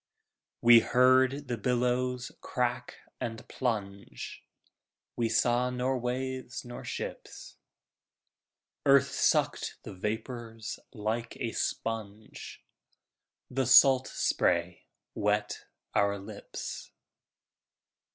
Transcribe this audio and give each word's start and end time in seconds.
We 0.63 0.79
heard 0.79 1.47
the 1.47 1.59
billows 1.59 2.31
crack 2.41 2.95
and 3.19 3.47
plunge, 3.47 4.43
We 5.15 5.29
saw 5.29 5.69
nor 5.69 5.95
waves 5.99 6.65
nor 6.65 6.83
ships. 6.83 7.57
Earth 8.83 9.11
sucked 9.11 9.77
the 9.83 9.93
vapors 9.93 10.79
like 10.91 11.37
a 11.37 11.51
sponge, 11.51 12.65
The 13.51 13.67
salt 13.67 14.07
spray 14.07 14.87
wet 15.13 15.67
our 15.93 16.17
lips. 16.17 16.89